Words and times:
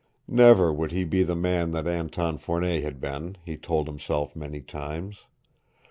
Never 0.27 0.73
would 0.73 0.91
he 0.91 1.03
be 1.03 1.21
the 1.21 1.35
man 1.35 1.69
that 1.73 1.85
Anton 1.87 2.39
Fournet 2.39 2.81
had 2.81 2.99
been, 2.99 3.37
he 3.45 3.55
told 3.55 3.85
himself 3.85 4.35
many 4.35 4.59
times. 4.59 5.25